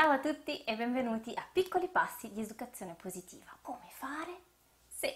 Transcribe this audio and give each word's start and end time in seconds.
Ciao 0.00 0.12
a 0.12 0.20
tutti 0.20 0.62
e 0.62 0.76
benvenuti 0.76 1.32
a 1.34 1.44
Piccoli 1.52 1.88
Passi 1.88 2.30
di 2.30 2.40
Educazione 2.40 2.94
Positiva. 2.94 3.50
Come 3.60 3.88
fare 3.88 4.42
se 4.86 5.12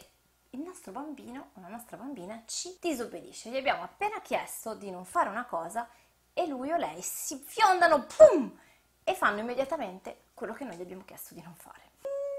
il 0.50 0.58
nostro 0.58 0.90
bambino 0.90 1.50
o 1.54 1.60
la 1.60 1.68
nostra 1.68 1.96
bambina 1.96 2.42
ci 2.46 2.76
disobbedisce? 2.80 3.50
Gli 3.50 3.56
abbiamo 3.56 3.84
appena 3.84 4.20
chiesto 4.20 4.74
di 4.74 4.90
non 4.90 5.04
fare 5.04 5.28
una 5.28 5.44
cosa 5.44 5.88
e 6.32 6.48
lui 6.48 6.72
o 6.72 6.76
lei 6.76 7.00
si 7.00 7.36
fiondano, 7.36 8.06
pum, 8.06 8.58
e 9.04 9.14
fanno 9.14 9.38
immediatamente 9.38 10.22
quello 10.34 10.52
che 10.52 10.64
noi 10.64 10.74
gli 10.74 10.82
abbiamo 10.82 11.04
chiesto 11.04 11.32
di 11.34 11.42
non 11.42 11.54
fare. 11.54 11.90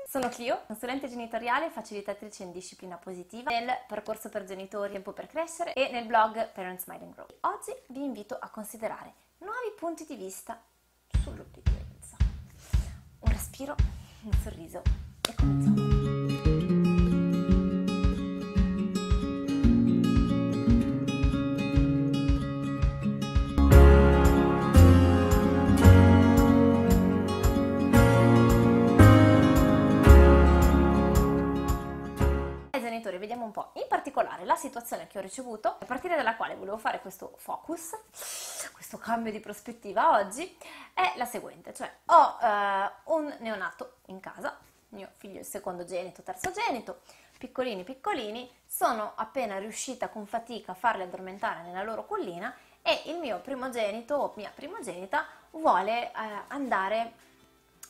Sono 0.06 0.28
Clio, 0.28 0.64
consulente 0.68 1.08
genitoriale 1.08 1.68
e 1.68 1.72
facilitatrice 1.72 2.44
in 2.44 2.52
disciplina 2.52 2.98
positiva 2.98 3.52
nel 3.52 3.74
percorso 3.88 4.28
per 4.28 4.44
genitori 4.44 4.92
Tempo 4.92 5.14
per 5.14 5.28
crescere 5.28 5.72
e 5.72 5.90
nel 5.92 6.08
blog 6.08 6.52
Parents 6.52 6.88
Mind 6.88 7.04
and 7.04 7.14
Grow. 7.14 7.28
Oggi 7.40 7.74
vi 7.88 8.04
invito 8.04 8.38
a 8.38 8.50
considerare 8.50 9.14
nuovi 9.38 9.72
punti 9.78 10.06
di 10.06 10.18
vista 10.18 10.62
sull'obbedienza 11.24 11.73
un 13.54 13.60
respiro, 13.60 13.76
un 14.24 14.34
sorriso 14.42 14.82
e 15.30 15.36
cominciamo. 15.36 16.03
Po'. 33.54 33.72
In 33.76 33.86
particolare 33.88 34.44
la 34.44 34.56
situazione 34.56 35.08
che 35.08 35.18
ho 35.18 35.22
ricevuto, 35.22 35.78
a 35.80 35.86
partire 35.86 36.18
dalla 36.18 36.36
quale 36.36 36.56
volevo 36.56 36.78
fare 36.78 37.00
questo 37.00 37.34
focus, 37.38 37.92
questo 38.74 38.98
cambio 38.98 39.32
di 39.32 39.40
prospettiva 39.40 40.18
oggi, 40.18 40.58
è 40.94 41.14
la 41.16 41.26
seguente, 41.26 41.74
cioè 41.74 41.90
ho 42.08 42.38
eh, 42.42 42.92
un 43.06 43.34
neonato 43.40 44.00
in 44.08 44.20
casa, 44.20 44.58
mio 44.90 45.10
figlio 45.16 45.40
il 45.40 45.46
secondo 45.46 45.86
genito, 45.86 46.22
terzo 46.22 46.52
genito, 46.52 47.00
piccolini 47.38 47.84
piccolini, 47.84 48.50
sono 48.66 49.14
appena 49.16 49.58
riuscita 49.58 50.10
con 50.10 50.26
fatica 50.26 50.74
a 50.74 50.76
farli 50.76 51.04
addormentare 51.04 51.62
nella 51.62 51.84
loro 51.84 52.06
collina 52.06 52.54
e 52.82 53.04
il 53.06 53.18
mio 53.18 53.40
primogenito 53.40 54.16
o 54.16 54.34
mia 54.36 54.52
primogenita 54.54 55.26
vuole 55.52 56.08
eh, 56.08 56.12
andare, 56.48 57.14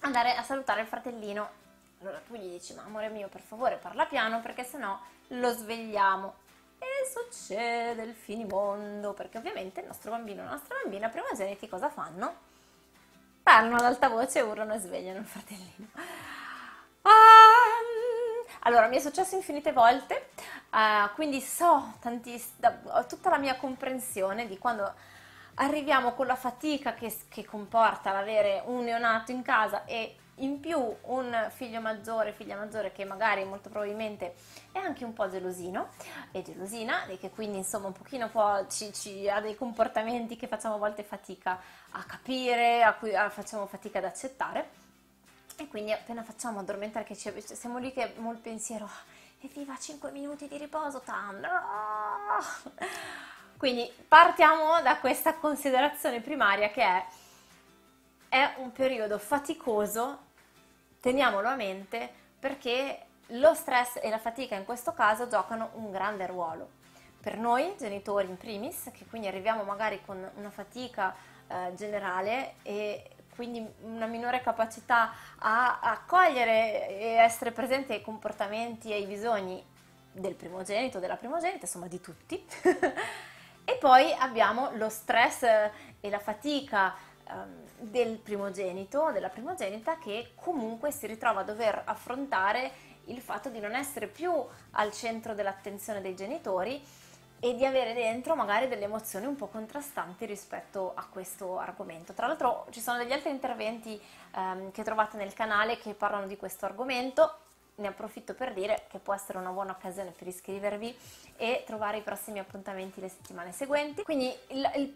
andare 0.02 0.36
a 0.36 0.44
salutare 0.44 0.82
il 0.82 0.88
fratellino 0.88 1.62
allora 2.04 2.22
tu 2.28 2.36
gli 2.36 2.50
dici, 2.50 2.74
ma 2.74 2.84
amore 2.84 3.08
mio, 3.08 3.30
per 3.30 3.42
favore 3.42 3.78
parla 3.78 4.06
piano 4.06 4.42
perché 4.42 4.64
sennò 4.64 5.00
lo 5.28 5.52
svegliamo. 5.52 6.42
E 6.80 6.86
succede 7.10 8.04
il 8.04 8.14
finimondo, 8.14 9.14
perché 9.14 9.38
ovviamente 9.38 9.80
il 9.80 9.88
nostro 9.88 10.12
bambino 10.12 10.42
e 10.42 10.46
la 10.46 10.52
nostra 10.52 10.76
bambina 10.84 11.08
primogeniti 11.08 11.70
cosa 11.70 11.90
fanno? 11.90 12.52
Parlano 13.42 13.78
ad 13.78 13.86
alta 13.86 14.10
voce, 14.10 14.42
urlano 14.42 14.74
e 14.74 14.80
svegliano 14.80 15.20
il 15.20 15.26
fratellino. 15.26 15.88
Um, 17.04 18.46
allora, 18.60 18.88
mi 18.88 18.98
è 18.98 19.00
successo 19.00 19.36
infinite 19.36 19.72
volte, 19.72 20.32
uh, 20.72 21.14
quindi 21.16 21.40
so 21.40 21.94
tantiss- 22.02 22.60
ho 22.84 23.06
tutta 23.06 23.30
la 23.30 23.38
mia 23.38 23.56
comprensione 23.56 24.46
di 24.46 24.58
quando 24.58 24.94
arriviamo 25.56 26.14
con 26.14 26.26
la 26.26 26.36
fatica 26.36 26.94
che, 26.94 27.16
che 27.30 27.46
comporta 27.46 28.12
l'avere 28.12 28.62
un 28.66 28.84
neonato 28.84 29.32
in 29.32 29.42
casa 29.42 29.86
e 29.86 30.18
in 30.38 30.60
più 30.60 30.80
un 31.02 31.48
figlio 31.50 31.80
maggiore, 31.80 32.34
figlia 32.34 32.56
maggiore 32.56 32.92
che 32.92 33.06
magari 33.06 33.44
molto 33.44 33.70
probabilmente 33.70 34.36
è 34.72 34.80
anche 34.80 35.04
un 35.04 35.14
po' 35.14 35.30
gelosino 35.30 35.90
e 36.32 36.42
gelosina 36.42 37.06
e 37.06 37.18
che 37.18 37.30
quindi 37.30 37.58
insomma 37.58 37.88
un 37.88 37.94
pochino 37.94 38.30
po 38.30 38.66
ci, 38.68 38.92
ci, 38.94 39.30
ha 39.30 39.40
dei 39.40 39.56
comportamenti 39.56 40.36
che 40.36 40.48
facciamo 40.48 40.76
a 40.76 40.80
volte 40.80 41.04
fatica 41.04 41.60
a 41.92 42.04
capire, 42.04 42.84
a 42.84 42.94
cui 42.94 43.16
a, 43.16 43.30
facciamo 43.30 43.68
fatica 43.68 44.00
ad 44.00 44.06
accettare 44.06 44.82
e 45.58 45.68
quindi 45.68 45.92
appena 45.92 46.24
facciamo 46.24 46.60
addormentare 46.60 47.06
che 47.06 47.16
ci, 47.16 47.32
siamo 47.42 47.78
lì 47.78 47.94
che 47.94 48.04
abbiamo 48.04 48.32
il 48.32 48.40
pensiero 48.40 48.90
evviva 49.42 49.78
5 49.78 50.10
minuti 50.12 50.48
di 50.48 50.58
riposo, 50.58 51.02
tam, 51.02 51.38
no! 51.40 51.50
quindi 53.58 53.92
partiamo 54.08 54.82
da 54.82 54.98
questa 54.98 55.36
considerazione 55.36 56.22
primaria 56.22 56.70
che 56.70 56.82
è 56.82 57.06
è 58.34 58.56
un 58.58 58.72
periodo 58.72 59.20
faticoso, 59.20 60.18
teniamolo 61.00 61.48
a 61.48 61.56
mente, 61.56 62.10
perché 62.40 63.06
lo 63.28 63.54
stress 63.54 64.00
e 64.02 64.10
la 64.10 64.18
fatica 64.18 64.56
in 64.56 64.66
questo 64.66 64.92
caso 64.92 65.28
giocano 65.28 65.70
un 65.74 65.92
grande 65.92 66.26
ruolo. 66.26 66.68
Per 67.22 67.38
noi 67.38 67.76
genitori 67.78 68.28
in 68.28 68.38
primis, 68.38 68.90
che 68.92 69.06
quindi 69.06 69.28
arriviamo 69.28 69.62
magari 69.62 70.02
con 70.04 70.28
una 70.34 70.50
fatica 70.50 71.14
eh, 71.48 71.76
generale 71.76 72.56
e 72.64 73.08
quindi 73.36 73.64
una 73.82 74.08
minore 74.08 74.42
capacità 74.42 75.14
a 75.38 75.80
accogliere 75.80 76.88
e 76.90 77.06
essere 77.18 77.52
presente 77.52 77.94
ai 77.94 78.02
comportamenti 78.02 78.90
e 78.90 78.96
ai 78.96 79.06
bisogni 79.06 79.64
del 80.12 80.34
primogenito, 80.34 80.98
della 80.98 81.18
primogenita, 81.18 81.66
insomma 81.66 81.86
di 81.86 82.02
tutti. 82.02 82.44
e 83.64 83.76
poi 83.76 84.12
abbiamo 84.12 84.72
lo 84.74 84.90
stress 84.90 85.44
e 85.44 86.10
la 86.10 86.20
fatica 86.20 87.12
del 87.80 88.18
primogenito, 88.18 89.12
della 89.12 89.30
primogenita 89.30 89.98
che 89.98 90.32
comunque 90.36 90.92
si 90.92 91.08
ritrova 91.08 91.42
a 91.42 91.44
dover 91.44 91.82
affrontare 91.86 92.92
il 93.06 93.20
fatto 93.20 93.50
di 93.50 93.60
non 93.60 93.76
essere 93.76 94.08
più 94.08 94.32
al 94.72 94.92
centro 94.92 95.34
dell'attenzione 95.34 96.02
dei 96.02 96.16
genitori 96.16 96.82
e 97.40 97.56
di 97.56 97.66
avere 97.66 97.94
dentro 97.94 98.36
magari 98.36 98.70
delle 98.70 98.86
emozioni 98.86 99.26
un 99.26 99.36
po' 99.36 99.48
contrastanti 99.48 100.26
rispetto 100.26 100.94
a 100.96 101.06
questo 101.10 101.60
argomento. 101.60 102.14
Tra 102.14 102.28
l'altro 102.28 102.68
ci 102.70 102.80
sono 102.80 102.98
degli 102.98 103.12
altri 103.12 103.32
interventi 103.32 104.02
um, 104.36 104.72
che 104.72 104.82
trovate 104.84 105.18
nel 105.18 105.34
canale 105.34 105.78
che 105.78 105.94
parlano 105.94 106.26
di 106.26 106.38
questo 106.38 106.66
argomento 106.66 107.40
ne 107.76 107.88
approfitto 107.88 108.34
per 108.34 108.54
dire 108.54 108.86
che 108.90 109.00
può 109.00 109.14
essere 109.14 109.38
una 109.38 109.50
buona 109.50 109.72
occasione 109.72 110.12
per 110.12 110.28
iscrivervi 110.28 110.96
e 111.38 111.64
trovare 111.66 111.98
i 111.98 112.02
prossimi 112.02 112.40
appuntamenti 112.40 113.02
le 113.02 113.10
settimane 113.10 113.52
seguenti. 113.52 114.04
Quindi 114.04 114.32
il, 114.50 114.72
il 114.76 114.92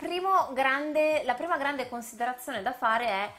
grande, 0.54 1.24
la 1.24 1.34
prima 1.34 1.58
grande 1.58 1.90
considerazione 1.90 2.62
da 2.62 2.74
fare 2.74 3.06
è 3.08 3.32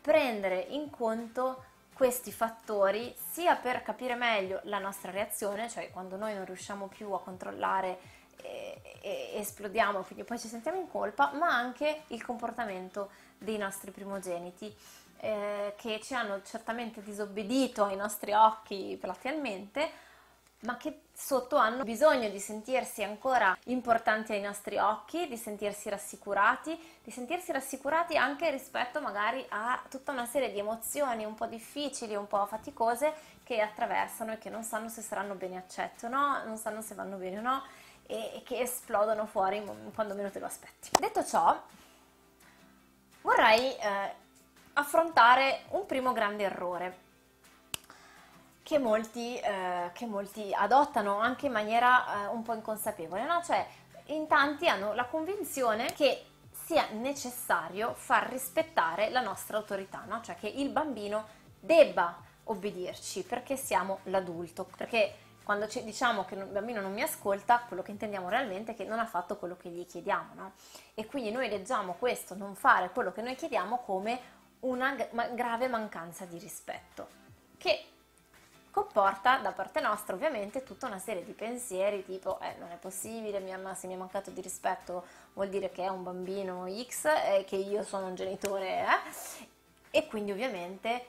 prendere 0.00 0.60
in 0.70 0.90
conto 0.90 1.64
questi 1.94 2.32
fattori 2.32 3.14
sia 3.30 3.54
per 3.56 3.82
capire 3.82 4.14
meglio 4.14 4.60
la 4.64 4.78
nostra 4.78 5.10
reazione, 5.10 5.68
cioè 5.68 5.90
quando 5.90 6.16
noi 6.16 6.34
non 6.34 6.44
riusciamo 6.44 6.88
più 6.88 7.12
a 7.12 7.20
controllare 7.20 7.98
e, 8.42 8.80
e 9.00 9.30
esplodiamo, 9.34 10.02
quindi 10.02 10.24
poi 10.24 10.38
ci 10.38 10.48
sentiamo 10.48 10.78
in 10.78 10.90
colpa, 10.90 11.32
ma 11.34 11.48
anche 11.48 12.02
il 12.08 12.24
comportamento 12.24 13.10
dei 13.38 13.58
nostri 13.58 13.90
primogeniti 13.90 14.74
eh, 15.24 15.74
che 15.76 16.00
ci 16.02 16.14
hanno 16.14 16.42
certamente 16.42 17.00
disobbedito 17.00 17.84
ai 17.84 17.94
nostri 17.94 18.32
occhi 18.32 18.98
platealmente, 19.00 19.88
ma 20.62 20.76
che 20.76 21.02
sotto 21.12 21.56
hanno 21.56 21.84
bisogno 21.84 22.28
di 22.28 22.40
sentirsi 22.40 23.04
ancora 23.04 23.56
importanti 23.66 24.32
ai 24.32 24.40
nostri 24.40 24.78
occhi, 24.78 25.28
di 25.28 25.36
sentirsi 25.36 25.88
rassicurati, 25.88 26.76
di 27.04 27.10
sentirsi 27.12 27.52
rassicurati 27.52 28.16
anche 28.16 28.50
rispetto 28.50 29.00
magari 29.00 29.44
a 29.50 29.80
tutta 29.88 30.10
una 30.10 30.26
serie 30.26 30.50
di 30.50 30.58
emozioni 30.58 31.24
un 31.24 31.34
po' 31.34 31.46
difficili, 31.46 32.16
un 32.16 32.26
po' 32.26 32.44
faticose 32.46 33.14
che 33.44 33.60
attraversano 33.60 34.32
e 34.32 34.38
che 34.38 34.50
non 34.50 34.64
sanno 34.64 34.88
se 34.88 35.02
saranno 35.02 35.34
bene 35.34 35.56
accette 35.56 36.06
o 36.06 36.08
no, 36.08 36.42
non 36.44 36.56
sanno 36.56 36.82
se 36.82 36.96
vanno 36.96 37.16
bene 37.16 37.38
o 37.38 37.42
no 37.42 37.62
e, 38.08 38.42
che 38.44 38.58
esplodono 38.58 39.26
fuori 39.26 39.62
quando 39.94 40.14
meno 40.14 40.30
te 40.30 40.40
lo 40.40 40.46
aspetti. 40.46 40.90
Detto 40.98 41.24
ciò, 41.24 41.60
vorrei 43.20 43.76
eh, 43.76 44.21
affrontare 44.74 45.62
un 45.70 45.86
primo 45.86 46.12
grande 46.12 46.44
errore 46.44 46.98
che 48.62 48.78
molti, 48.78 49.38
eh, 49.38 49.90
che 49.92 50.06
molti 50.06 50.52
adottano 50.54 51.18
anche 51.18 51.46
in 51.46 51.52
maniera 51.52 52.24
eh, 52.24 52.26
un 52.28 52.42
po' 52.42 52.54
inconsapevole, 52.54 53.24
no? 53.24 53.42
Cioè, 53.42 53.66
in 54.06 54.26
tanti 54.26 54.68
hanno 54.68 54.94
la 54.94 55.04
convinzione 55.04 55.92
che 55.92 56.26
sia 56.52 56.86
necessario 56.92 57.92
far 57.94 58.28
rispettare 58.28 59.10
la 59.10 59.20
nostra 59.20 59.56
autorità, 59.56 60.04
no? 60.06 60.20
Cioè 60.22 60.36
che 60.36 60.48
il 60.48 60.70
bambino 60.70 61.26
debba 61.58 62.16
obbedirci 62.44 63.22
perché 63.24 63.56
siamo 63.56 64.00
l'adulto, 64.04 64.64
perché 64.76 65.16
quando 65.44 65.66
ci 65.66 65.82
diciamo 65.82 66.24
che 66.24 66.36
il 66.36 66.44
bambino 66.44 66.80
non 66.80 66.92
mi 66.92 67.02
ascolta, 67.02 67.64
quello 67.66 67.82
che 67.82 67.90
intendiamo 67.90 68.28
realmente 68.28 68.72
è 68.72 68.74
che 68.76 68.84
non 68.84 69.00
ha 69.00 69.06
fatto 69.06 69.36
quello 69.36 69.56
che 69.56 69.70
gli 69.70 69.84
chiediamo, 69.84 70.34
no? 70.34 70.52
E 70.94 71.06
quindi 71.06 71.32
noi 71.32 71.48
leggiamo 71.48 71.94
questo 71.94 72.36
non 72.36 72.54
fare 72.54 72.90
quello 72.90 73.10
che 73.10 73.22
noi 73.22 73.34
chiediamo 73.34 73.78
come 73.78 74.40
una 74.62 74.94
grave 75.34 75.68
mancanza 75.68 76.24
di 76.24 76.38
rispetto, 76.38 77.08
che 77.58 77.86
comporta 78.70 79.36
da 79.38 79.52
parte 79.52 79.80
nostra 79.80 80.14
ovviamente 80.14 80.62
tutta 80.62 80.86
una 80.86 80.98
serie 80.98 81.24
di 81.24 81.32
pensieri 81.32 82.04
tipo 82.04 82.40
eh, 82.40 82.56
non 82.58 82.70
è 82.70 82.76
possibile, 82.76 83.38
mia 83.38 83.56
mamma 83.58 83.74
se 83.74 83.86
mi 83.86 83.94
è 83.94 83.96
mancato 83.96 84.30
di 84.30 84.40
rispetto 84.40 85.04
vuol 85.34 85.50
dire 85.50 85.70
che 85.70 85.84
è 85.84 85.88
un 85.88 86.02
bambino 86.02 86.66
X 86.66 87.04
e 87.04 87.44
che 87.46 87.56
io 87.56 87.82
sono 87.82 88.06
un 88.06 88.14
genitore 88.14 88.80
eh? 88.80 89.46
e 89.90 90.06
quindi 90.06 90.32
ovviamente 90.32 91.06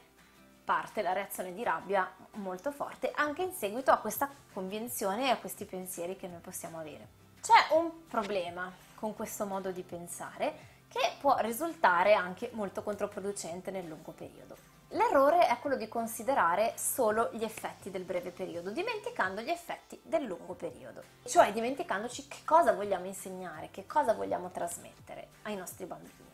parte 0.65 1.01
la 1.01 1.13
reazione 1.13 1.53
di 1.53 1.63
rabbia 1.63 2.09
molto 2.33 2.71
forte 2.71 3.11
anche 3.15 3.43
in 3.43 3.53
seguito 3.53 3.91
a 3.91 3.97
questa 3.97 4.29
convinzione 4.51 5.27
e 5.27 5.29
a 5.29 5.37
questi 5.37 5.63
pensieri 5.63 6.17
che 6.17 6.27
noi 6.27 6.39
possiamo 6.39 6.79
avere. 6.79 7.07
C'è 7.41 7.75
un 7.75 8.07
problema 8.07 8.71
con 8.95 9.15
questo 9.15 9.45
modo 9.45 9.71
di 9.71 9.83
pensare 9.83 10.71
che 10.93 11.13
può 11.19 11.37
risultare 11.39 12.13
anche 12.13 12.51
molto 12.53 12.83
controproducente 12.83 13.71
nel 13.71 13.87
lungo 13.87 14.11
periodo. 14.11 14.55
L'errore 14.89 15.47
è 15.47 15.57
quello 15.57 15.75
di 15.75 15.87
considerare 15.87 16.73
solo 16.77 17.31
gli 17.33 17.43
effetti 17.43 17.89
del 17.89 18.03
breve 18.03 18.29
periodo, 18.29 18.69
dimenticando 18.69 19.41
gli 19.41 19.49
effetti 19.49 19.99
del 20.03 20.23
lungo 20.23 20.53
periodo, 20.53 21.01
cioè 21.25 21.51
dimenticandoci 21.51 22.27
che 22.27 22.41
cosa 22.45 22.73
vogliamo 22.73 23.07
insegnare, 23.07 23.69
che 23.71 23.87
cosa 23.87 24.13
vogliamo 24.13 24.51
trasmettere 24.51 25.29
ai 25.43 25.55
nostri 25.55 25.85
bambini. 25.85 26.31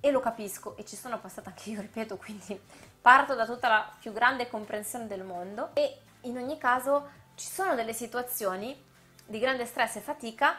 E 0.00 0.10
lo 0.10 0.20
capisco 0.20 0.74
e 0.78 0.86
ci 0.86 0.96
sono 0.96 1.18
passata 1.20 1.50
anche 1.50 1.68
io, 1.68 1.82
ripeto, 1.82 2.16
quindi 2.16 2.58
parto 3.02 3.34
da 3.34 3.44
tutta 3.44 3.68
la 3.68 3.92
più 4.00 4.14
grande 4.14 4.48
comprensione 4.48 5.06
del 5.06 5.24
mondo 5.24 5.74
e 5.74 5.98
in 6.22 6.38
ogni 6.38 6.56
caso 6.56 7.10
ci 7.34 7.46
sono 7.46 7.74
delle 7.74 7.92
situazioni 7.92 8.82
di 9.26 9.38
grande 9.38 9.66
stress 9.66 9.96
e 9.96 10.00
fatica 10.00 10.56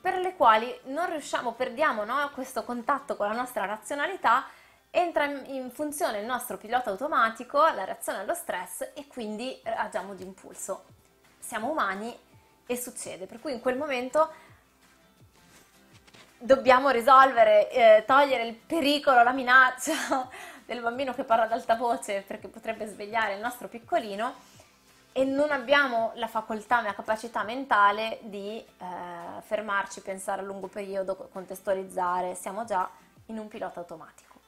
per 0.00 0.18
le 0.18 0.36
quali 0.36 0.72
non 0.84 1.10
riusciamo, 1.10 1.52
perdiamo 1.52 2.04
no, 2.04 2.30
questo 2.32 2.64
contatto 2.64 3.16
con 3.16 3.26
la 3.26 3.34
nostra 3.34 3.64
razionalità, 3.64 4.46
entra 4.90 5.24
in 5.24 5.70
funzione 5.70 6.20
il 6.20 6.26
nostro 6.26 6.56
pilota 6.56 6.90
automatico, 6.90 7.58
la 7.58 7.84
reazione 7.84 8.20
allo 8.20 8.34
stress 8.34 8.90
e 8.94 9.06
quindi 9.06 9.60
agiamo 9.64 10.14
di 10.14 10.22
impulso. 10.22 10.84
Siamo 11.38 11.70
umani 11.70 12.16
e 12.66 12.76
succede, 12.76 13.26
per 13.26 13.40
cui 13.40 13.52
in 13.52 13.60
quel 13.60 13.76
momento 13.76 14.30
dobbiamo 16.38 16.90
risolvere, 16.90 17.70
eh, 17.70 18.04
togliere 18.06 18.46
il 18.46 18.54
pericolo, 18.54 19.22
la 19.22 19.32
minaccia 19.32 20.28
del 20.64 20.80
bambino 20.80 21.12
che 21.12 21.24
parla 21.24 21.44
ad 21.44 21.52
alta 21.52 21.74
voce 21.74 22.22
perché 22.26 22.48
potrebbe 22.48 22.86
svegliare 22.86 23.34
il 23.34 23.40
nostro 23.40 23.68
piccolino 23.68 24.47
e 25.18 25.24
non 25.24 25.50
abbiamo 25.50 26.12
la 26.14 26.28
facoltà, 26.28 26.80
la 26.80 26.94
capacità 26.94 27.42
mentale 27.42 28.20
di 28.22 28.56
eh, 28.56 28.64
fermarci, 29.40 30.00
pensare 30.00 30.42
a 30.42 30.44
lungo 30.44 30.68
periodo, 30.68 31.16
contestualizzare, 31.32 32.36
siamo 32.36 32.64
già 32.64 32.88
in 33.26 33.36
un 33.36 33.48
pilota 33.48 33.80
automatico. 33.80 34.38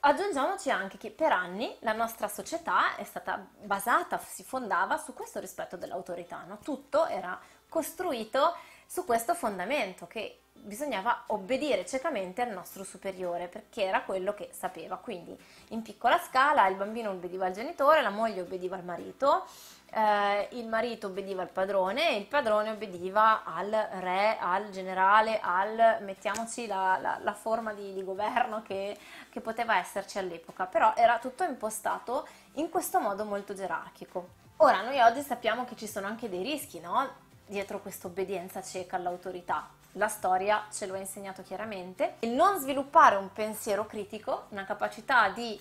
Aggiungiamoci 0.00 0.70
anche 0.70 0.98
che 0.98 1.10
per 1.10 1.32
anni 1.32 1.74
la 1.78 1.94
nostra 1.94 2.28
società 2.28 2.94
è 2.96 3.04
stata 3.04 3.42
basata, 3.62 4.18
si 4.18 4.44
fondava 4.44 4.98
su 4.98 5.14
questo 5.14 5.40
rispetto 5.40 5.78
dell'autorità, 5.78 6.44
no? 6.46 6.58
tutto 6.58 7.06
era 7.06 7.40
costruito 7.66 8.54
su 8.84 9.06
questo 9.06 9.34
fondamento 9.34 10.06
che 10.06 10.40
bisognava 10.52 11.24
obbedire 11.28 11.86
ciecamente 11.86 12.42
al 12.42 12.50
nostro 12.50 12.84
superiore 12.84 13.48
perché 13.48 13.84
era 13.84 14.02
quello 14.02 14.34
che 14.34 14.50
sapeva. 14.52 14.96
Quindi 14.96 15.36
in 15.68 15.82
piccola 15.82 16.18
scala 16.18 16.66
il 16.68 16.76
bambino 16.76 17.10
obbediva 17.10 17.46
al 17.46 17.52
genitore, 17.52 18.02
la 18.02 18.10
moglie 18.10 18.42
obbediva 18.42 18.76
al 18.76 18.84
marito, 18.84 19.46
eh, 19.90 20.48
il 20.52 20.66
marito 20.66 21.06
obbediva 21.06 21.42
al 21.42 21.48
padrone 21.48 22.10
e 22.10 22.16
il 22.16 22.26
padrone 22.26 22.70
obbediva 22.70 23.42
al 23.44 23.70
re, 23.70 24.36
al 24.38 24.70
generale, 24.70 25.40
al 25.40 25.98
mettiamoci 26.02 26.66
la, 26.66 26.98
la, 27.00 27.18
la 27.22 27.32
forma 27.34 27.72
di, 27.72 27.92
di 27.94 28.04
governo 28.04 28.62
che, 28.62 28.98
che 29.30 29.40
poteva 29.40 29.78
esserci 29.78 30.18
all'epoca, 30.18 30.66
però 30.66 30.92
era 30.94 31.18
tutto 31.18 31.44
impostato 31.44 32.26
in 32.54 32.68
questo 32.70 33.00
modo 33.00 33.24
molto 33.24 33.54
gerarchico. 33.54 34.28
Ora, 34.58 34.82
noi 34.82 35.00
oggi 35.00 35.22
sappiamo 35.22 35.64
che 35.64 35.76
ci 35.76 35.86
sono 35.86 36.06
anche 36.06 36.28
dei 36.28 36.42
rischi, 36.42 36.80
no? 36.80 37.08
Dietro 37.46 37.80
questa 37.80 38.08
obbedienza 38.08 38.60
cieca 38.60 38.96
all'autorità. 38.96 39.68
La 39.92 40.08
storia 40.08 40.66
ce 40.70 40.86
lo 40.86 40.94
ha 40.94 40.98
insegnato 40.98 41.42
chiaramente. 41.42 42.16
Il 42.20 42.30
non 42.30 42.58
sviluppare 42.58 43.16
un 43.16 43.32
pensiero 43.32 43.86
critico, 43.86 44.46
una 44.50 44.64
capacità 44.64 45.28
di 45.30 45.58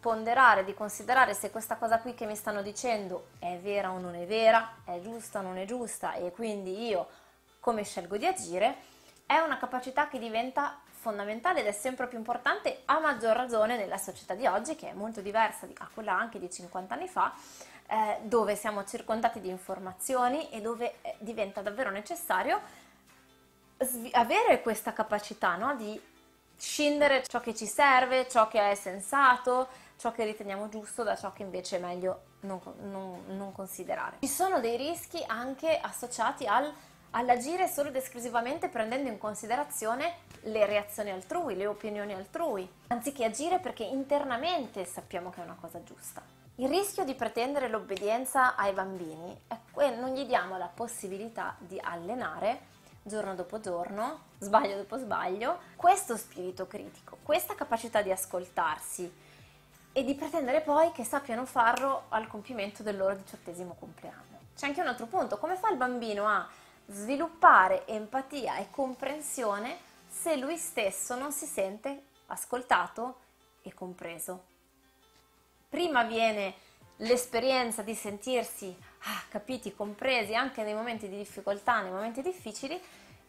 ponderare, 0.00 0.64
di 0.64 0.74
considerare 0.74 1.34
se 1.34 1.50
questa 1.50 1.76
cosa 1.76 1.98
qui 1.98 2.14
che 2.14 2.26
mi 2.26 2.36
stanno 2.36 2.62
dicendo 2.62 3.28
è 3.38 3.58
vera 3.58 3.90
o 3.90 3.98
non 3.98 4.14
è 4.14 4.26
vera, 4.26 4.76
è 4.84 5.00
giusta 5.00 5.40
o 5.40 5.42
non 5.42 5.56
è 5.56 5.64
giusta 5.64 6.14
e 6.14 6.30
quindi 6.30 6.86
io 6.86 7.08
come 7.60 7.84
scelgo 7.84 8.16
di 8.16 8.26
agire, 8.26 8.76
è 9.26 9.38
una 9.38 9.58
capacità 9.58 10.08
che 10.08 10.18
diventa 10.18 10.80
fondamentale 10.90 11.60
ed 11.60 11.66
è 11.66 11.72
sempre 11.72 12.06
più 12.06 12.18
importante 12.18 12.82
a 12.86 12.98
maggior 12.98 13.36
ragione 13.36 13.76
nella 13.76 13.98
società 13.98 14.34
di 14.34 14.46
oggi 14.46 14.74
che 14.74 14.90
è 14.90 14.92
molto 14.92 15.20
diversa 15.20 15.66
da 15.66 15.88
quella 15.92 16.12
anche 16.12 16.38
di 16.38 16.50
50 16.50 16.94
anni 16.94 17.08
fa, 17.08 17.34
eh, 17.86 18.18
dove 18.22 18.56
siamo 18.56 18.84
circondati 18.84 19.40
di 19.40 19.48
informazioni 19.48 20.50
e 20.50 20.60
dove 20.60 20.94
eh, 21.02 21.16
diventa 21.18 21.60
davvero 21.60 21.90
necessario 21.90 22.60
avere 24.12 24.60
questa 24.60 24.92
capacità 24.92 25.54
no? 25.56 25.76
di 25.76 26.00
scindere 26.56 27.22
ciò 27.26 27.40
che 27.40 27.54
ci 27.54 27.66
serve, 27.66 28.28
ciò 28.28 28.48
che 28.48 28.70
è 28.70 28.74
sensato, 28.74 29.68
ciò 29.98 30.12
che 30.12 30.24
riteniamo 30.24 30.68
giusto 30.68 31.02
da 31.02 31.16
ciò 31.16 31.32
che 31.32 31.42
invece 31.42 31.76
è 31.76 31.80
meglio 31.80 32.22
non, 32.40 32.60
non, 32.82 33.24
non 33.36 33.52
considerare. 33.52 34.18
Ci 34.20 34.28
sono 34.28 34.60
dei 34.60 34.76
rischi 34.76 35.22
anche 35.26 35.76
associati 35.76 36.46
al, 36.46 36.72
all'agire 37.10 37.66
solo 37.66 37.88
ed 37.88 37.96
esclusivamente 37.96 38.68
prendendo 38.68 39.08
in 39.08 39.18
considerazione 39.18 40.26
le 40.42 40.66
reazioni 40.66 41.10
altrui, 41.10 41.56
le 41.56 41.66
opinioni 41.66 42.14
altrui, 42.14 42.68
anziché 42.86 43.24
agire 43.24 43.58
perché 43.58 43.82
internamente 43.82 44.84
sappiamo 44.84 45.30
che 45.30 45.40
è 45.40 45.44
una 45.44 45.56
cosa 45.60 45.82
giusta. 45.82 46.22
Il 46.56 46.68
rischio 46.68 47.04
di 47.04 47.14
pretendere 47.14 47.68
l'obbedienza 47.68 48.54
ai 48.54 48.72
bambini 48.72 49.36
è 49.48 49.56
che 49.74 49.90
non 49.90 50.14
gli 50.14 50.24
diamo 50.26 50.56
la 50.58 50.70
possibilità 50.72 51.56
di 51.58 51.78
allenare 51.80 52.76
giorno 53.02 53.34
dopo 53.34 53.58
giorno, 53.58 54.20
sbaglio 54.38 54.76
dopo 54.76 54.96
sbaglio, 54.98 55.58
questo 55.76 56.16
spirito 56.16 56.66
critico, 56.66 57.18
questa 57.22 57.54
capacità 57.54 58.02
di 58.02 58.12
ascoltarsi, 58.12 59.10
e 59.98 60.04
di 60.04 60.14
pretendere 60.14 60.60
poi 60.60 60.92
che 60.92 61.02
sappiano 61.02 61.44
farlo 61.44 62.04
al 62.10 62.28
compimento 62.28 62.84
del 62.84 62.96
loro 62.96 63.16
diciottesimo 63.16 63.74
compleanno. 63.74 64.38
C'è 64.54 64.66
anche 64.66 64.80
un 64.80 64.86
altro 64.86 65.06
punto, 65.06 65.38
come 65.38 65.56
fa 65.56 65.70
il 65.70 65.76
bambino 65.76 66.24
a 66.28 66.48
sviluppare 66.86 67.84
empatia 67.84 68.58
e 68.58 68.70
comprensione 68.70 69.76
se 70.08 70.36
lui 70.36 70.56
stesso 70.56 71.16
non 71.16 71.32
si 71.32 71.46
sente 71.46 72.02
ascoltato 72.26 73.18
e 73.62 73.74
compreso? 73.74 74.44
Prima 75.68 76.04
viene 76.04 76.54
l'esperienza 76.98 77.82
di 77.82 77.96
sentirsi 77.96 78.72
ah, 79.00 79.22
capiti, 79.28 79.74
compresi 79.74 80.32
anche 80.32 80.62
nei 80.62 80.74
momenti 80.74 81.08
di 81.08 81.16
difficoltà, 81.16 81.80
nei 81.80 81.90
momenti 81.90 82.22
difficili 82.22 82.80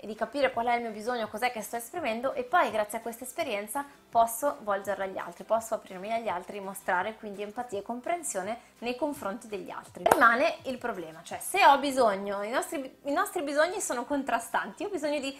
e 0.01 0.07
di 0.07 0.15
capire 0.15 0.53
qual 0.53 0.67
è 0.67 0.75
il 0.75 0.81
mio 0.81 0.91
bisogno, 0.91 1.27
cos'è 1.27 1.51
che 1.51 1.61
sto 1.61 1.75
esprimendo 1.75 2.33
e 2.33 2.43
poi 2.43 2.71
grazie 2.71 2.99
a 2.99 3.01
questa 3.01 3.25
esperienza 3.25 3.85
posso 4.09 4.59
volgerla 4.61 5.03
agli 5.03 5.17
altri, 5.17 5.43
posso 5.43 5.73
aprirmi 5.73 6.13
agli 6.13 6.29
altri, 6.29 6.61
mostrare 6.61 7.15
quindi 7.15 7.41
empatia 7.41 7.79
e 7.79 7.81
comprensione 7.81 8.59
nei 8.79 8.95
confronti 8.95 9.47
degli 9.47 9.69
altri. 9.69 10.05
Rimane 10.09 10.59
il 10.63 10.77
problema, 10.77 11.21
cioè 11.21 11.39
se 11.39 11.65
ho 11.65 11.77
bisogno, 11.79 12.43
i 12.43 12.49
nostri, 12.49 12.99
i 13.03 13.11
nostri 13.11 13.41
bisogni 13.41 13.81
sono 13.81 14.05
contrastanti, 14.05 14.85
ho 14.85 14.89
bisogno 14.89 15.19
di 15.19 15.37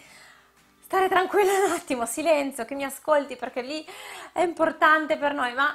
stare 0.82 1.08
tranquilla 1.08 1.52
un 1.64 1.72
attimo, 1.72 2.04
silenzio, 2.04 2.66
che 2.66 2.74
mi 2.74 2.84
ascolti 2.84 3.36
perché 3.36 3.62
lì 3.62 3.82
è 4.32 4.42
importante 4.42 5.16
per 5.16 5.32
noi, 5.32 5.54
ma 5.54 5.74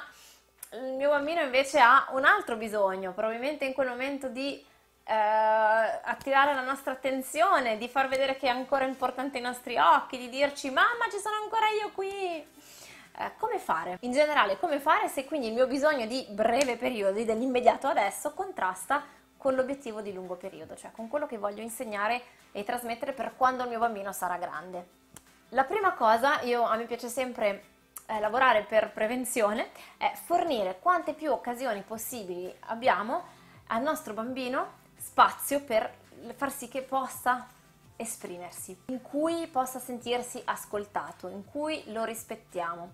il 0.74 0.92
mio 0.92 1.10
bambino 1.10 1.40
invece 1.40 1.80
ha 1.80 2.06
un 2.12 2.24
altro 2.24 2.54
bisogno, 2.54 3.12
probabilmente 3.12 3.64
in 3.64 3.72
quel 3.72 3.88
momento 3.88 4.28
di 4.28 4.64
eh, 5.08 5.14
attirare 5.14 6.52
la 6.52 6.62
nostra 6.62 6.92
attenzione, 6.92 7.78
di 7.78 7.88
far 7.88 8.08
vedere 8.08 8.36
che 8.36 8.46
è 8.46 8.50
ancora 8.50 8.84
importante 8.84 9.38
i 9.38 9.40
nostri 9.40 9.78
occhi, 9.78 10.18
di 10.18 10.28
dirci 10.28 10.68
mamma 10.70 11.08
ci 11.10 11.18
sono 11.18 11.36
ancora 11.42 11.68
io 11.68 11.92
qui. 11.92 12.44
Eh, 13.18 13.32
come 13.38 13.58
fare? 13.58 13.98
In 14.00 14.12
generale, 14.12 14.58
come 14.58 14.80
fare 14.80 15.08
se 15.08 15.24
quindi 15.24 15.46
il 15.46 15.54
mio 15.54 15.66
bisogno 15.66 16.06
di 16.06 16.26
breve 16.28 16.76
periodo, 16.76 17.22
dell'immediato 17.22 17.86
adesso, 17.86 18.34
contrasta 18.34 19.04
con 19.38 19.54
l'obiettivo 19.54 20.00
di 20.00 20.12
lungo 20.12 20.34
periodo, 20.34 20.74
cioè 20.74 20.90
con 20.90 21.08
quello 21.08 21.26
che 21.26 21.38
voglio 21.38 21.62
insegnare 21.62 22.20
e 22.50 22.64
trasmettere 22.64 23.12
per 23.12 23.34
quando 23.36 23.62
il 23.62 23.68
mio 23.68 23.78
bambino 23.78 24.12
sarà 24.12 24.36
grande. 24.36 24.88
La 25.50 25.64
prima 25.64 25.92
cosa, 25.92 26.40
io, 26.42 26.64
a 26.64 26.74
me 26.74 26.84
piace 26.84 27.08
sempre 27.08 27.64
eh, 28.06 28.18
lavorare 28.18 28.62
per 28.62 28.90
prevenzione, 28.90 29.70
è 29.96 30.12
fornire 30.14 30.78
quante 30.80 31.12
più 31.14 31.30
occasioni 31.30 31.82
possibili 31.82 32.52
abbiamo 32.66 33.24
al 33.68 33.82
nostro 33.82 34.12
bambino 34.12 34.84
spazio 35.16 35.62
per 35.62 35.90
far 36.34 36.52
sì 36.52 36.68
che 36.68 36.82
possa 36.82 37.46
esprimersi, 37.96 38.78
in 38.88 39.00
cui 39.00 39.46
possa 39.46 39.78
sentirsi 39.78 40.42
ascoltato, 40.44 41.28
in 41.28 41.42
cui 41.46 41.82
lo 41.86 42.04
rispettiamo. 42.04 42.92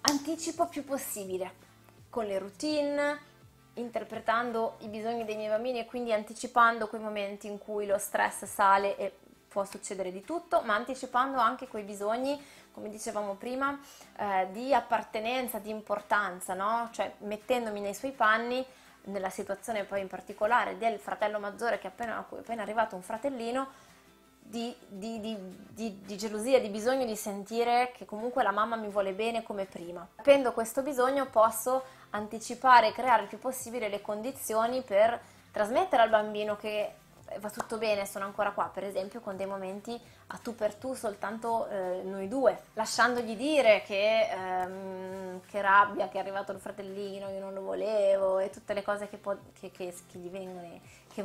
Anticipo 0.00 0.66
più 0.66 0.84
possibile 0.84 1.66
con 2.10 2.24
le 2.24 2.40
routine, 2.40 3.20
interpretando 3.74 4.78
i 4.80 4.88
bisogni 4.88 5.24
dei 5.24 5.36
miei 5.36 5.48
bambini 5.48 5.78
e 5.78 5.84
quindi 5.84 6.12
anticipando 6.12 6.88
quei 6.88 7.00
momenti 7.00 7.46
in 7.46 7.58
cui 7.58 7.86
lo 7.86 7.98
stress 7.98 8.44
sale 8.44 8.96
e 8.96 9.16
può 9.46 9.64
succedere 9.64 10.10
di 10.10 10.22
tutto, 10.22 10.62
ma 10.62 10.74
anticipando 10.74 11.38
anche 11.38 11.68
quei 11.68 11.84
bisogni, 11.84 12.44
come 12.72 12.88
dicevamo 12.88 13.34
prima, 13.34 13.78
eh, 14.16 14.48
di 14.50 14.74
appartenenza, 14.74 15.60
di 15.60 15.70
importanza, 15.70 16.54
no? 16.54 16.88
Cioè 16.90 17.14
mettendomi 17.18 17.78
nei 17.80 17.94
suoi 17.94 18.10
panni 18.10 18.66
nella 19.08 19.30
situazione 19.30 19.84
poi 19.84 20.00
in 20.00 20.08
particolare 20.08 20.78
del 20.78 20.98
fratello 20.98 21.38
maggiore 21.38 21.78
che 21.78 21.88
appena, 21.88 22.18
è 22.18 22.38
appena 22.38 22.62
arrivato 22.62 22.94
un 22.94 23.02
fratellino, 23.02 23.86
di, 24.48 24.74
di, 24.88 25.20
di, 25.20 25.98
di, 26.04 26.16
gelosia, 26.16 26.58
di 26.58 26.70
bisogno 26.70 27.04
di 27.04 27.16
sentire 27.16 27.92
che 27.94 28.06
comunque 28.06 28.42
la 28.42 28.50
mamma 28.50 28.76
mi 28.76 28.88
vuole 28.88 29.12
bene 29.12 29.42
come 29.42 29.66
prima. 29.66 30.06
Capendo 30.16 30.52
questo 30.52 30.82
bisogno 30.82 31.26
posso 31.26 31.84
anticipare 32.10 32.88
e 32.88 32.92
creare 32.92 33.22
il 33.22 33.28
più 33.28 33.38
possibile 33.38 33.88
le 33.88 34.00
condizioni 34.00 34.80
per 34.80 35.20
trasmettere 35.52 36.02
al 36.02 36.08
bambino 36.08 36.56
che 36.56 36.94
va 37.40 37.50
tutto 37.50 37.76
bene, 37.76 38.06
sono 38.06 38.24
ancora 38.24 38.52
qua, 38.52 38.70
per 38.72 38.84
esempio 38.84 39.20
con 39.20 39.36
dei 39.36 39.46
momenti 39.46 40.00
a 40.28 40.38
tu 40.38 40.54
per 40.54 40.74
tu, 40.74 40.94
soltanto 40.94 41.68
eh, 41.68 42.00
noi 42.02 42.26
due, 42.28 42.58
lasciandogli 42.74 43.36
dire 43.36 43.82
che, 43.84 44.28
ehm, 44.30 44.97
che 45.58 45.62
rabbia, 45.62 46.08
che 46.08 46.18
è 46.18 46.20
arrivato 46.20 46.52
il 46.52 46.60
fratellino, 46.60 47.28
io 47.30 47.40
non 47.40 47.52
lo 47.52 47.62
volevo 47.62 48.38
e 48.38 48.50
tutte 48.50 48.74
le 48.74 48.82
cose 48.82 49.08
che, 49.08 49.16
può, 49.16 49.36
che, 49.58 49.70
che, 49.70 49.92
che 50.10 50.18
gli 50.18 50.28
vengono, 50.28 50.80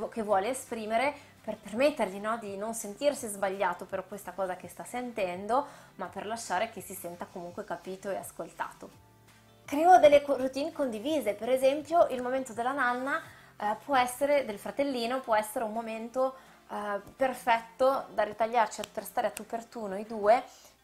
che, 0.10 0.24
vuole 0.24 0.50
esprimere 0.50 1.13
per 1.44 1.58
permettergli 1.58 2.18
no, 2.18 2.38
di 2.38 2.58
non 2.58 2.74
sentirsi 2.74 3.28
sbagliato 3.28 3.86
per 3.86 4.06
questa 4.08 4.32
cosa 4.32 4.56
che 4.56 4.68
sta 4.68 4.84
sentendo, 4.84 5.68
ma 5.96 6.08
per 6.08 6.25
lasciare 6.25 6.72
che 6.72 6.82
si 6.82 6.96
senta 6.96 7.28
comunque 7.32 7.63
capito 7.63 8.10
e 8.10 8.16
ascoltato. 8.16 9.12
Creo 9.66 10.00
delle 10.00 10.24
routine 10.25 10.72
condivise, 10.72 11.34
per 11.34 11.50
esempio 11.50 12.08
il 12.08 12.22
momento 12.22 12.54
della 12.54 12.72
nanna 12.72 13.22
eh, 13.58 13.75
può 13.86 13.96
essere, 13.96 14.46
del 14.46 14.58
fratellino, 14.58 15.20
può 15.20 15.36
essere 15.36 15.63
un 15.63 15.74
momento 15.74 16.34
eh, 16.70 17.00
perfetto 17.16 18.08
da 18.13 18.24
ritagliarci 18.24 18.82
per 18.92 19.04
stare 19.04 19.28
a 19.28 19.32
tu 19.32 19.46
per 19.46 19.63
tu 19.66 19.86
noi 19.86 20.06
due 20.06 20.44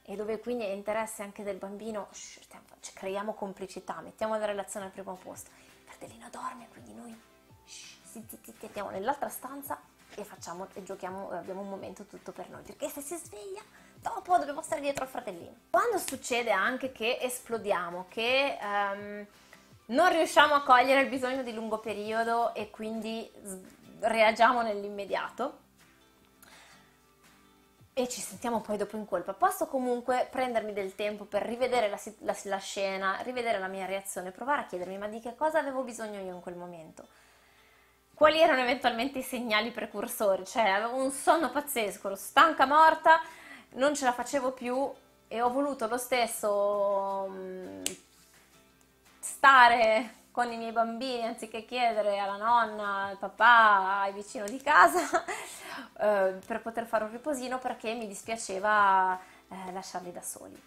e 0.10 0.16
dove 0.16 0.40
quindi 0.40 0.64
è 0.64 0.70
interesse 0.70 1.22
anche 1.22 1.44
del 1.44 1.58
bambino, 1.58 2.08
shh, 2.10 2.40
cioè, 2.80 2.94
creiamo 2.96 3.34
complicità, 3.36 4.02
mettiamo 4.02 4.36
la 4.40 4.46
relazione 4.46 4.88
al 4.88 4.92
primo 4.92 5.14
posto. 5.14 5.52
Il 5.54 5.84
fratellino 5.86 6.28
dorme, 6.32 6.68
quindi 6.72 6.94
noi 6.96 7.22
shh, 7.64 7.98
zitti, 8.06 8.66
andiamo 8.66 8.90
nell'altra 8.90 9.30
stanza 9.30 9.80
e 10.16 10.24
facciamo 10.24 10.68
e 10.74 10.82
giochiamo, 10.82 11.30
abbiamo 11.30 11.62
un 11.62 11.70
momento 11.70 12.06
tutto 12.06 12.32
per 12.32 12.50
noi, 12.50 12.64
perché 12.64 12.90
se 12.90 13.02
si 13.02 13.16
sveglia 13.18 13.62
dopo 14.02 14.36
dobbiamo 14.36 14.64
stare 14.64 14.82
dietro 14.82 15.04
al 15.04 15.12
fratellino. 15.12 15.54
Quando 15.70 16.00
succede 16.00 16.50
anche 16.50 16.92
che 16.92 17.20
esplodiamo, 17.22 18.08
che 18.10 18.58
um, 18.60 19.26
non 19.86 20.10
riusciamo 20.10 20.56
a 20.56 20.64
cogliere 20.64 21.02
il 21.02 21.10
bisogno 21.10 21.44
di 21.44 21.54
lungo 21.54 21.78
periodo 21.78 22.56
e 22.56 22.72
quindi 22.72 23.32
reagiamo 24.00 24.64
nell'immediato 24.64 25.68
e 27.94 28.08
ci 28.08 28.22
sentiamo 28.22 28.62
poi 28.62 28.78
dopo 28.78 28.96
in 28.96 29.06
colpa, 29.06 29.34
posso 29.34 29.68
comunque 29.68 30.28
prendermi 30.32 30.74
del 30.74 30.96
tempo 30.96 31.26
per 31.26 31.44
rivedere 31.44 31.90
la, 31.90 32.00
la, 32.20 32.36
la 32.44 32.58
scena, 32.58 33.20
rivedere 33.24 33.60
la 33.60 33.68
mia 33.68 33.86
reazione, 33.86 34.32
provare 34.32 34.62
a 34.62 34.66
chiedermi 34.66 34.98
ma 34.98 35.08
di 35.08 35.20
che 35.20 35.36
cosa 35.36 35.60
avevo 35.60 35.84
bisogno 35.84 36.20
io 36.20 36.34
in 36.34 36.42
quel 36.42 36.56
momento? 36.56 37.08
Quali 38.14 38.40
erano 38.40 38.62
eventualmente 38.62 39.20
i 39.20 39.24
segnali 39.24 39.72
precursori, 39.72 40.46
cioè 40.46 40.70
avevo 40.70 41.02
un 41.02 41.12
sonno 41.12 41.52
pazzesco, 41.52 42.08
ero 42.08 42.16
stanca 42.16 42.66
morta, 42.66 43.22
non 43.72 43.96
ce 43.96 44.06
la 44.06 44.14
facevo 44.14 44.52
più 44.52 44.92
e 45.28 45.42
ho 45.42 45.50
voluto 45.50 45.88
lo 45.88 45.98
stesso 45.98 47.26
um, 47.28 47.82
stare 49.20 50.14
con 50.40 50.54
i 50.54 50.58
miei 50.58 50.72
bambini 50.72 51.26
anziché 51.26 51.66
chiedere 51.66 52.18
alla 52.18 52.38
nonna, 52.38 53.08
al 53.08 53.18
papà, 53.18 54.00
ai 54.04 54.14
vicini 54.14 54.50
di 54.50 54.62
casa 54.62 55.02
eh, 56.00 56.40
per 56.46 56.62
poter 56.62 56.86
fare 56.86 57.04
un 57.04 57.12
riposino 57.12 57.60
perché 57.60 57.94
mi 57.94 58.08
dispiaceva 58.08 59.20
eh, 59.50 59.72
lasciarli 59.74 60.14
da 60.14 60.22
soli. 60.22 60.58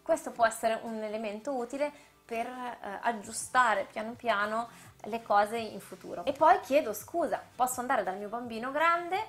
Questo 0.00 0.30
può 0.30 0.46
essere 0.46 0.80
un 0.82 1.02
elemento 1.02 1.54
utile 1.54 1.92
per 2.24 2.46
eh, 2.46 2.98
aggiustare 3.02 3.86
piano 3.92 4.12
piano 4.12 4.70
le 5.02 5.22
cose 5.22 5.58
in 5.58 5.80
futuro. 5.80 6.24
E 6.24 6.32
poi 6.32 6.58
chiedo 6.60 6.94
scusa, 6.94 7.38
posso 7.54 7.80
andare 7.80 8.04
dal 8.04 8.16
mio 8.16 8.30
bambino 8.30 8.70
grande, 8.70 9.22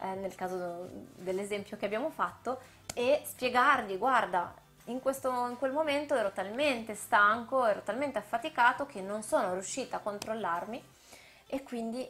eh, 0.00 0.14
nel 0.16 0.34
caso 0.34 0.88
dell'esempio 1.14 1.76
che 1.76 1.84
abbiamo 1.84 2.10
fatto, 2.10 2.58
e 2.92 3.22
spiegargli, 3.24 3.98
guarda, 3.98 4.52
in, 4.84 5.00
questo, 5.00 5.30
in 5.48 5.56
quel 5.58 5.72
momento 5.72 6.14
ero 6.14 6.30
talmente 6.32 6.94
stanco, 6.94 7.64
ero 7.64 7.80
talmente 7.82 8.18
affaticato 8.18 8.86
che 8.86 9.00
non 9.00 9.22
sono 9.22 9.52
riuscita 9.52 9.96
a 9.96 10.00
controllarmi 10.00 10.82
e 11.46 11.62
quindi 11.62 12.08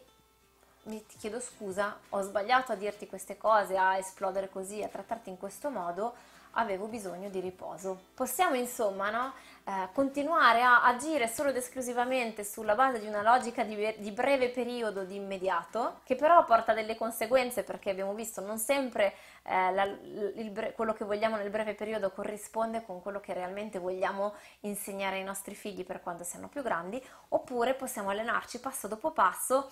ti 0.84 1.16
chiedo 1.18 1.40
scusa, 1.40 1.96
ho 2.10 2.20
sbagliato 2.20 2.72
a 2.72 2.76
dirti 2.76 3.06
queste 3.06 3.36
cose, 3.38 3.76
a 3.76 3.96
esplodere 3.96 4.50
così, 4.50 4.82
a 4.82 4.88
trattarti 4.88 5.30
in 5.30 5.38
questo 5.38 5.70
modo, 5.70 6.14
avevo 6.54 6.86
bisogno 6.86 7.28
di 7.28 7.40
riposo. 7.40 8.06
Possiamo 8.14 8.56
insomma 8.56 9.10
no, 9.10 9.32
eh, 9.64 9.88
continuare 9.92 10.62
a 10.62 10.84
agire 10.84 11.26
solo 11.28 11.48
ed 11.48 11.56
esclusivamente 11.56 12.44
sulla 12.44 12.74
base 12.74 13.00
di 13.00 13.06
una 13.06 13.22
logica 13.22 13.64
di, 13.64 13.94
di, 13.98 14.10
breve 14.10 14.50
periodo, 14.50 15.04
di 15.04 15.16
immediato, 15.16 16.00
che 16.04 16.16
però 16.16 16.44
porta 16.44 16.74
delle 16.74 16.96
conseguenze 16.96 17.62
perché 17.62 17.90
abbiamo 17.90 18.14
visto 18.14 18.40
non 18.40 18.58
sempre 18.58 19.14
eh, 19.42 19.72
la, 19.72 19.84
il, 19.84 20.72
quello 20.74 20.92
che 20.92 21.04
vogliamo 21.04 21.36
nel 21.36 21.50
breve 21.50 21.74
periodo 21.74 22.10
corrisponde 22.10 22.84
con 22.84 23.00
quello 23.00 23.20
che 23.20 23.32
realmente 23.32 23.78
vogliamo 23.78 24.34
insegnare 24.60 25.16
ai 25.16 25.24
nostri 25.24 25.54
figli 25.54 25.84
per 25.84 26.02
quando 26.02 26.24
siano 26.24 26.48
più 26.48 26.62
grandi, 26.62 27.02
oppure 27.28 27.74
possiamo 27.74 28.10
allenarci 28.10 28.60
passo 28.60 28.86
dopo 28.86 29.12
passo 29.12 29.70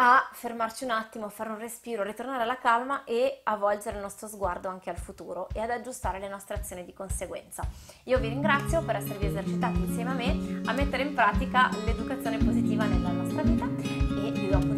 a 0.00 0.28
fermarci 0.32 0.84
un 0.84 0.90
attimo, 0.90 1.26
a 1.26 1.28
fare 1.28 1.50
un 1.50 1.58
respiro, 1.58 2.04
ritornare 2.04 2.44
alla 2.44 2.58
calma 2.58 3.02
e 3.04 3.40
a 3.42 3.56
volgere 3.56 3.96
il 3.96 4.02
nostro 4.02 4.28
sguardo 4.28 4.68
anche 4.68 4.90
al 4.90 4.96
futuro 4.96 5.48
e 5.52 5.60
ad 5.60 5.70
aggiustare 5.70 6.20
le 6.20 6.28
nostre 6.28 6.56
azioni 6.56 6.84
di 6.84 6.92
conseguenza. 6.92 7.66
Io 8.04 8.18
vi 8.18 8.28
ringrazio 8.28 8.82
per 8.82 8.96
esservi 8.96 9.26
esercitati 9.26 9.78
insieme 9.78 10.10
a 10.10 10.14
me 10.14 10.60
a 10.66 10.72
mettere 10.72 11.02
in 11.02 11.14
pratica 11.14 11.68
l'educazione 11.84 12.38
positiva 12.38 12.84
nella 12.84 13.10
nostra 13.10 13.42
vita 13.42 13.66
e 13.66 14.77